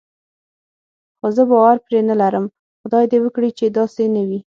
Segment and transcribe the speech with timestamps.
[1.17, 2.45] خو زه باور پرې نه لرم،
[2.81, 4.39] خدای دې وکړي چې داسې نه وي.